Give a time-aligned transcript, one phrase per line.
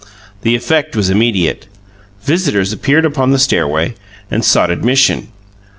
[0.41, 1.67] The effect was immediate.
[2.23, 3.93] Visitors appeared upon the stairway
[4.31, 5.27] and sought admission.